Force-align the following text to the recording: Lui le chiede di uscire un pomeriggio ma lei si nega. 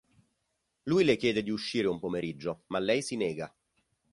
Lui 0.85 1.03
le 1.03 1.13
chiede 1.15 1.43
di 1.43 1.51
uscire 1.51 1.85
un 1.87 1.99
pomeriggio 1.99 2.63
ma 2.69 2.79
lei 2.79 3.03
si 3.03 3.15
nega. 3.15 3.55